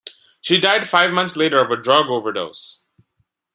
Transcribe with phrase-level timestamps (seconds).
[0.41, 2.85] She died five months later of a drug overdose.